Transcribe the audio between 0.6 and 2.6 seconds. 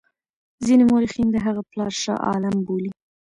ځیني مورخین د هغه پلار شاه عالم